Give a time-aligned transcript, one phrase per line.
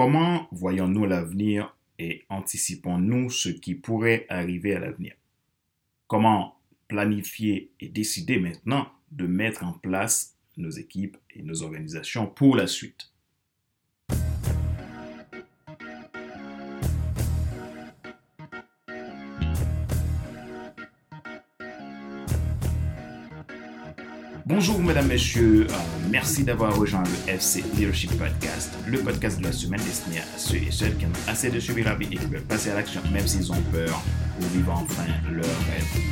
[0.00, 5.12] comment voyons-nous l'avenir et anticipons-nous ce qui pourrait arriver à l'avenir?
[6.06, 6.56] Comment
[6.88, 12.66] planifier et décider maintenant de mettre en place nos équipes et nos organisations pour la
[12.66, 13.12] suite?
[24.52, 25.74] Bonjour mesdames, messieurs, euh,
[26.10, 30.56] merci d'avoir rejoint le FC Leadership Podcast, le podcast de la semaine destiné à ceux
[30.56, 33.00] et celles qui ont assez de subir la vie et qui veulent passer à l'action
[33.12, 34.02] même s'ils ont peur
[34.40, 36.02] pour vivre enfin leur rêve.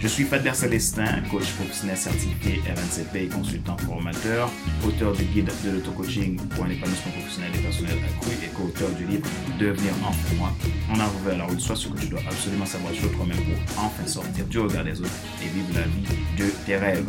[0.00, 4.50] Je suis Fadler Célestin, coach professionnel certifié RNCP et consultant formateur,
[4.84, 9.06] auteur du guide de l'auto-coaching pour un épanouissement professionnel et personnel accru et co-auteur du
[9.06, 9.26] livre
[9.60, 10.52] Devenir enfin moi,
[10.90, 13.84] en avant vers la route, soit ce que tu dois absolument savoir sur toi-même pour
[13.84, 15.10] enfin sortir du regard des autres
[15.42, 17.06] et vivre la vie de tes rêves.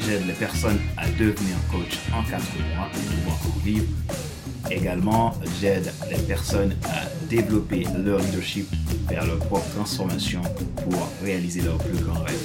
[0.00, 2.42] J'aide les personnes à devenir coach en 4
[2.74, 3.86] mois pour pouvoir en vivre.
[4.70, 8.66] Également, j'aide les personnes à développer leur leadership
[9.08, 10.42] vers leur propre transformation
[10.82, 12.40] pour réaliser leur plus grand rêve.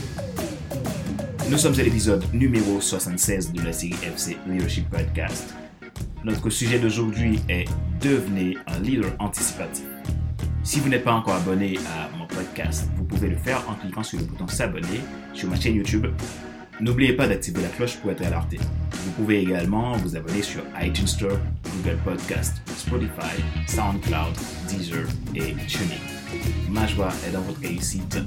[1.50, 5.54] Nous sommes à l'épisode numéro 76 de la série FC Leadership Podcast.
[6.24, 7.66] Notre sujet d'aujourd'hui est
[8.02, 9.86] Devenez un leader anticipatif.
[10.64, 14.04] Si vous n'êtes pas encore abonné à mon podcast, vous pouvez le faire en cliquant
[14.04, 15.02] sur le bouton s'abonner
[15.34, 16.08] sur ma chaîne YouTube
[16.80, 18.60] N'oubliez pas d'activer la cloche pour être alerté.
[18.92, 21.38] Vous pouvez également vous abonner sur iTunes Store,
[21.78, 24.34] Google Podcast, Spotify, SoundCloud,
[24.68, 26.02] Deezer et TuneIn.
[26.70, 28.18] Ma joie est dans votre réussite.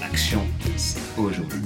[0.00, 0.42] L'action,
[0.76, 1.60] c'est aujourd'hui.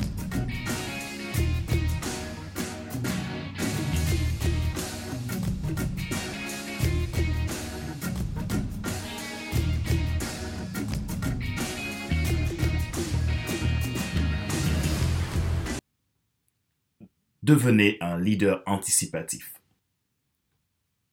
[17.50, 19.54] Devenez un leader anticipatif.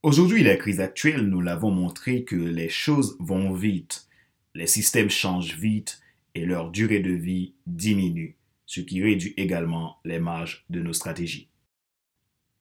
[0.04, 4.08] Aujourd'hui, la crise actuelle, nous l'avons montré que les choses vont vite,
[4.54, 6.00] les systèmes changent vite
[6.36, 8.36] et leur durée de vie diminue,
[8.68, 11.50] ce qui réduit également les marges de nos stratégies.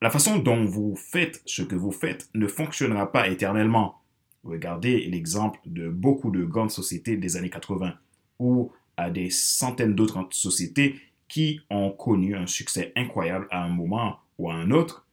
[0.00, 4.00] La façon dont vous faites ce que vous faites ne fonctionnera pas éternellement.
[4.43, 7.93] Regardez l'exemple de beaucoup de grandes sociétés des années 80
[8.39, 10.99] ou à des centaines d'autres sociétés
[11.37, 15.07] qui ont connu un succès incroyable à un moment ou à un autre.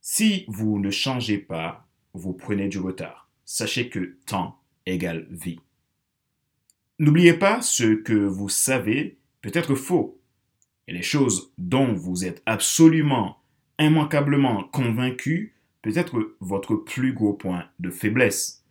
[0.00, 3.30] Si vous ne changez pas, vous prenez du retard.
[3.44, 5.60] Sachez que temps égale vie.
[6.98, 10.20] N'oubliez pas ce que vous savez peut être faux.
[10.88, 13.38] Et les choses dont vous êtes absolument,
[13.78, 18.64] immanquablement convaincu peut être votre plus gros point de faiblesse.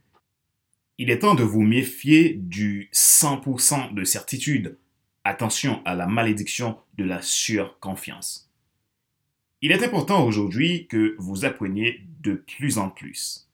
[0.98, 4.78] Il est temps de vous méfier du 100% de certitude
[5.24, 8.50] Attention à la malédiction de la surconfiance.
[9.62, 13.48] Il est important aujourd'hui que vous appreniez de plus en plus.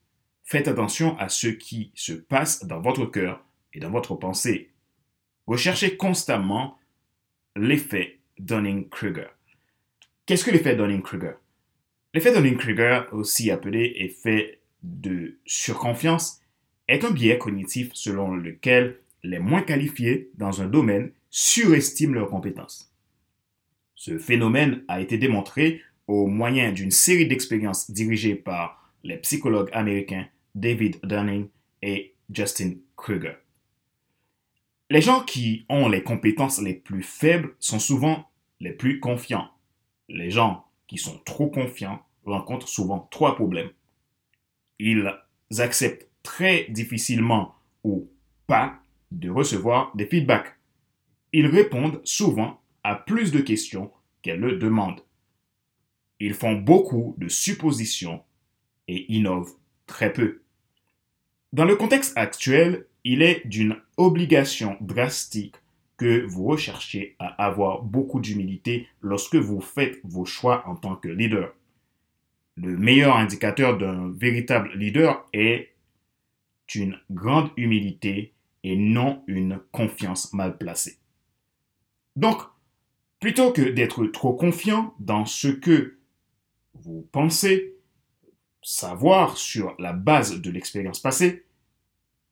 [0.44, 4.70] Faites attention à ce qui se passe dans votre cœur et dans votre pensée.
[5.46, 6.78] Recherchez constamment
[7.54, 9.28] l'effet Dunning-Kruger.
[10.24, 11.34] Qu'est-ce que l'effet Dunning-Kruger?
[12.14, 16.40] L'effet Dunning-Kruger, aussi appelé effet de surconfiance,
[16.88, 22.92] est un biais cognitif selon lequel les moins qualifiés dans un domaine surestiment leurs compétences.
[23.94, 30.26] Ce phénomène a été démontré au moyen d'une série d'expériences dirigées par les psychologues américains
[30.54, 31.48] David Dunning
[31.82, 33.34] et Justin Kruger.
[34.90, 38.30] Les gens qui ont les compétences les plus faibles sont souvent
[38.60, 39.50] les plus confiants.
[40.08, 43.70] Les gens qui sont trop confiants rencontrent souvent trois problèmes.
[44.78, 45.12] Ils
[45.58, 48.08] acceptent très difficilement ou
[48.46, 48.80] pas
[49.10, 50.57] de recevoir des feedbacks.
[51.32, 53.90] Ils répondent souvent à plus de questions
[54.22, 55.02] qu'elles ne demandent.
[56.20, 58.22] Ils font beaucoup de suppositions
[58.88, 59.54] et innovent
[59.86, 60.40] très peu.
[61.52, 65.56] Dans le contexte actuel, il est d'une obligation drastique
[65.96, 71.08] que vous recherchiez à avoir beaucoup d'humilité lorsque vous faites vos choix en tant que
[71.08, 71.52] leader.
[72.56, 75.70] Le meilleur indicateur d'un véritable leader est
[76.74, 78.32] une grande humilité
[78.62, 80.98] et non une confiance mal placée.
[82.18, 82.42] Donc,
[83.20, 85.98] plutôt que d'être trop confiant dans ce que
[86.74, 87.76] vous pensez
[88.60, 91.44] savoir sur la base de l'expérience passée,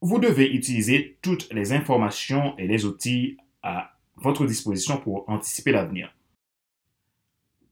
[0.01, 6.13] vous devez utiliser toutes les informations et les outils à votre disposition pour anticiper l'avenir.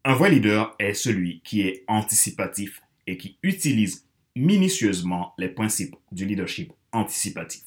[0.05, 4.07] Un vrai leader est celui qui est anticipatif et qui utilise
[4.37, 7.65] minutieusement les principes du leadership anticipatif.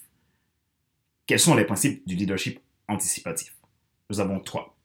[1.25, 3.56] Quels sont les principes du leadership anticipatif?
[4.09, 4.77] Nous avons trois.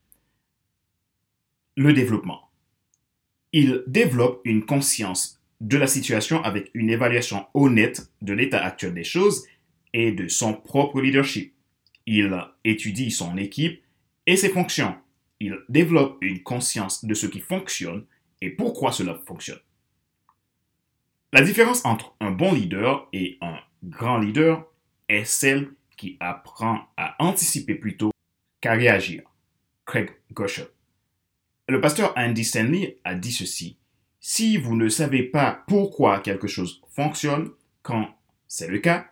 [1.77, 2.51] Le développement.
[3.53, 9.05] Il développe une conscience de la situation avec une évaluation honnête de l'état actuel des
[9.05, 9.47] choses
[9.93, 11.55] et de son propre leadership.
[12.07, 13.83] Il étudie son équipe
[14.27, 14.97] et ses fonctions.
[15.39, 18.05] Il développe une conscience de ce qui fonctionne
[18.41, 19.61] et pourquoi cela fonctionne.
[21.33, 24.67] La différence entre un bon leader et un grand leader
[25.09, 28.12] est celle qui apprend à anticiper plutôt
[28.71, 29.23] réagir.
[29.85, 30.67] Craig Gosher.
[31.69, 33.79] Le pasteur Andy Stanley a dit ceci.
[34.21, 37.51] Si vous ne savez pas pourquoi quelque chose fonctionne
[37.83, 38.09] quand
[38.47, 39.11] c'est le cas,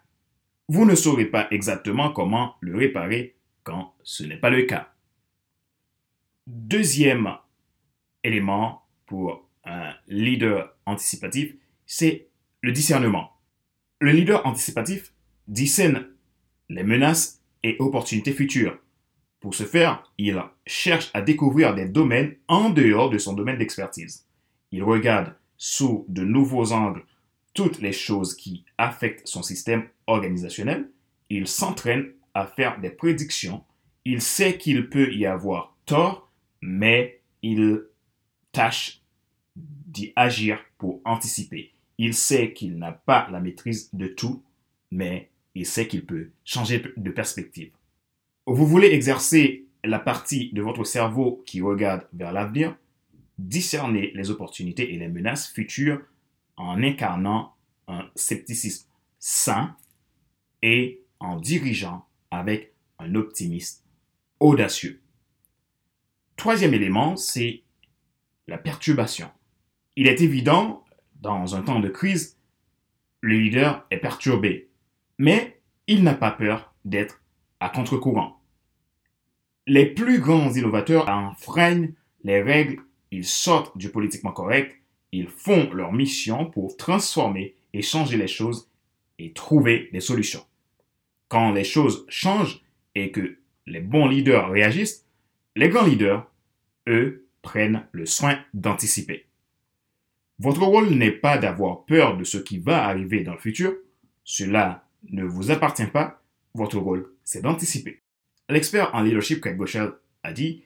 [0.69, 4.93] vous ne saurez pas exactement comment le réparer quand ce n'est pas le cas.
[6.47, 7.37] Deuxième
[8.23, 11.55] élément pour un leader anticipatif,
[11.87, 12.29] c'est
[12.61, 13.32] le discernement.
[14.00, 15.12] Le leader anticipatif
[15.49, 16.06] discerne
[16.69, 18.79] les menaces et opportunités futures.
[19.40, 24.26] Pour ce faire, il cherche à découvrir des domaines en dehors de son domaine d'expertise.
[24.70, 27.04] Il regarde sous de nouveaux angles
[27.54, 30.90] toutes les choses qui affectent son système organisationnel.
[31.31, 33.64] Il s'entraîne à faire des prédictions.
[34.04, 37.82] Il sait qu'il peut y avoir tort, mais il
[38.52, 39.00] tâche
[39.56, 41.72] d'y agir pour anticiper.
[41.98, 44.42] Il sait qu'il n'a pas la maîtrise de tout,
[44.90, 47.72] mais il sait qu'il peut changer de perspective.
[48.52, 52.76] Vous voulez exercer la partie de votre cerveau qui regarde vers l'avenir,
[53.38, 56.02] discerner les opportunités et les menaces futures
[56.56, 57.55] en incarnant
[57.87, 58.88] un scepticisme
[59.20, 59.76] sain
[60.62, 63.85] et en dirigeant avec un optimisme
[64.41, 65.00] audacieux.
[66.35, 67.62] Troisième élément, c'est
[68.49, 69.31] la perturbation.
[69.94, 70.85] Il est évident,
[71.20, 72.37] dans un temps de crise,
[73.20, 74.70] le leader est perturbé,
[75.19, 77.23] mais il n'a pas peur d'être
[77.61, 78.39] à contre-courant.
[79.67, 81.93] Les plus grands innovateurs enfreignent
[82.25, 84.77] les règles, ils sortent du politiquement correct,
[85.12, 88.69] ils font leur mission pour transformer et changer les choses
[89.19, 90.45] et trouver des solutions.
[91.29, 92.62] Quand les choses changent
[92.95, 93.37] et que
[93.67, 95.07] les bons leaders réagissent,
[95.57, 96.31] les grands leaders,
[96.89, 99.27] eux, prennent le soin d'anticiper.
[100.39, 103.75] Votre rôle n'est pas d'avoir peur de ce qui va arriver dans le futur,
[104.25, 106.23] cela ne vous appartient pas,
[106.55, 108.01] votre rôle, c'est d'anticiper.
[108.50, 109.93] L'expert en leadership Craig Goschel
[110.25, 110.64] a dit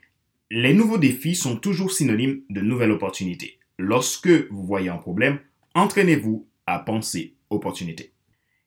[0.50, 3.58] Les nouveaux défis sont toujours synonymes de nouvelles opportunités.
[3.78, 5.38] Lorsque vous voyez un problème,
[5.74, 8.12] entraînez-vous à penser opportunité.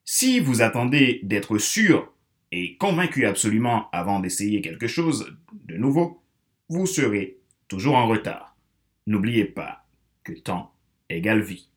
[0.06, 2.14] Si vous attendez d'être sûr
[2.52, 5.36] et convaincu absolument avant d'essayer quelque chose
[5.66, 6.22] de nouveau,
[6.70, 7.38] vous serez
[7.68, 8.56] toujours en retard.
[9.08, 9.84] N'oubliez pas
[10.24, 10.72] que temps
[11.10, 11.70] égale vie.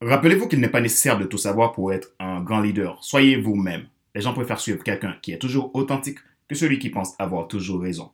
[0.00, 3.02] Rappelez-vous qu'il n'est pas nécessaire de tout savoir pour être un grand leader.
[3.02, 3.88] Soyez vous-même.
[4.18, 6.18] Les gens préfèrent suivre quelqu'un qui est toujours authentique
[6.48, 8.10] que celui qui pense avoir toujours raison.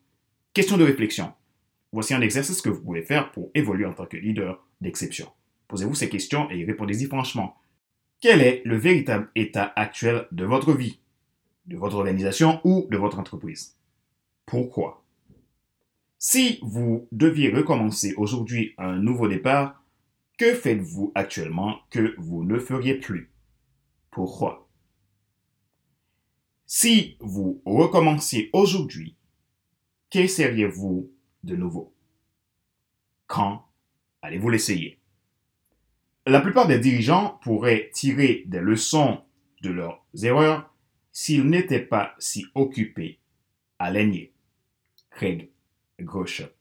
[0.52, 1.32] Question de réflexion.
[1.92, 5.32] Voici un exercice que vous pouvez faire pour évoluer en tant que leader d'exception.
[5.66, 7.56] Posez-vous ces questions et répondez-y franchement.
[8.20, 11.00] Quel est le véritable état actuel de votre vie,
[11.64, 13.78] de votre organisation ou de votre entreprise?
[14.44, 15.02] Pourquoi?
[16.18, 19.82] Si vous deviez recommencer aujourd'hui un nouveau départ,
[20.36, 23.32] que faites-vous actuellement que vous ne feriez plus?
[24.10, 24.63] Pourquoi?
[26.66, 29.16] Si vous recommenciez aujourd'hui,
[30.08, 31.10] qu'essayeriez-vous
[31.42, 31.92] de nouveau?
[33.26, 33.66] Quand
[34.22, 34.98] allez-vous l'essayer?
[36.26, 39.22] La plupart des dirigeants pourraient tirer des leçons
[39.60, 40.74] de leurs erreurs
[41.12, 43.18] s'ils n'étaient pas si occupés
[43.78, 44.32] à l'aigner.
[45.10, 45.50] Craig
[46.00, 46.53] Groeschel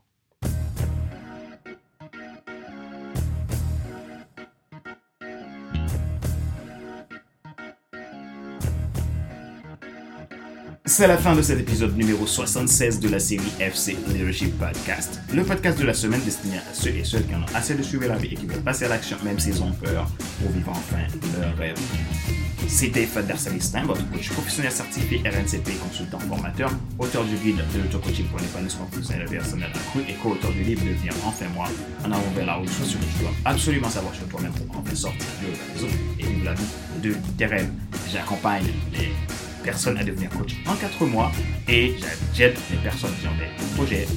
[10.85, 15.21] C'est la fin de cet épisode numéro 76 de la série FC Leadership Podcast.
[15.33, 17.81] Le podcast de la semaine destiné à ceux et celles qui en ont assez de
[17.81, 20.05] suivre la vie et qui veulent passer à l'action même s'ils ont peur
[20.41, 20.97] pour vivre enfin
[21.39, 21.77] leur rêve.
[22.67, 28.25] C'était Fader Salistin, votre coach professionnel certifié RNCP, consultant formateur, auteur du guide de l'auto-coaching
[28.25, 31.69] pour l'épanouissement professionnel et personnel accru et co-auteur du livre Devenir enfin moi,
[32.05, 34.77] en avant vers la route sur ce que tu dois absolument savoir sur toi-même pour
[34.77, 36.63] enfin sortir de la maison et vivre la vie
[37.01, 37.69] de tes rêves.
[38.11, 39.13] J'accompagne les
[39.63, 41.31] personnes à devenir coach en 4 mois
[41.67, 41.95] et
[42.33, 44.07] j'aide les personnes qui ont des projets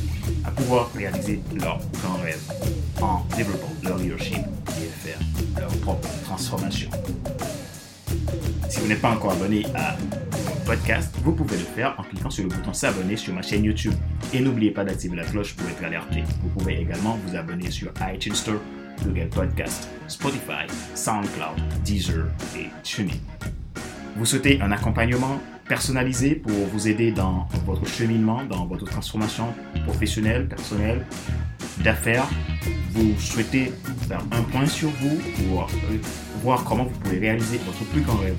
[0.44, 2.42] à pouvoir réaliser leurs grands rêves
[3.00, 4.38] en développant leur leadership
[4.68, 5.18] et faire
[5.58, 6.90] leur propre transformation.
[8.68, 12.30] Si vous n'êtes pas encore abonné à mon podcast, vous pouvez le faire en cliquant
[12.30, 13.94] sur le bouton s'abonner sur ma chaîne YouTube.
[14.34, 16.24] Et n'oubliez pas d'activer la cloche pour être alerté.
[16.42, 18.60] Vous pouvez également vous abonner sur iTunes Store,
[19.04, 22.26] Google Podcast, Spotify, SoundCloud, Deezer
[22.56, 23.14] et TuneIn.
[24.16, 29.52] Vous souhaitez un accompagnement personnalisé pour vous aider dans votre cheminement, dans votre transformation
[29.84, 31.04] professionnelle, personnelle,
[31.84, 32.26] d'affaires?
[32.92, 33.74] Vous souhaitez
[34.08, 35.98] faire un point sur vous pour euh,
[36.42, 38.36] voir comment vous pouvez réaliser votre plus grand rêve,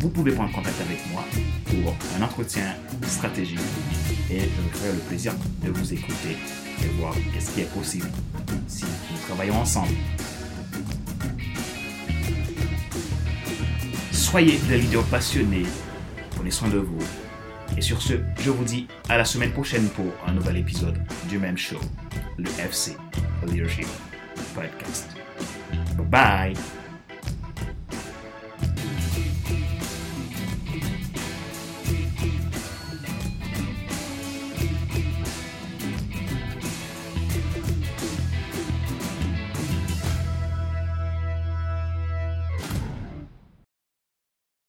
[0.00, 1.24] vous pouvez prendre contact avec moi
[1.64, 2.74] pour un entretien
[3.06, 3.58] stratégique
[4.30, 5.32] et je me ferai le plaisir
[5.64, 6.36] de vous écouter
[6.84, 8.08] et voir qu'est-ce qui est possible
[8.66, 9.94] si nous travaillons ensemble.
[14.30, 15.64] Soyez des leaders passionnés,
[16.32, 16.98] prenez soin de vous.
[17.78, 20.98] Et sur ce, je vous dis à la semaine prochaine pour un nouvel épisode
[21.30, 21.80] du même show,
[22.36, 22.94] le FC
[23.46, 23.86] Leadership
[24.54, 25.16] Podcast.
[25.96, 26.77] Bye bye